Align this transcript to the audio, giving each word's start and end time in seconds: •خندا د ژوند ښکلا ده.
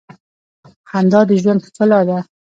•خندا 0.89 1.21
د 1.29 1.31
ژوند 1.41 1.65
ښکلا 1.67 1.99
ده. 2.07 2.17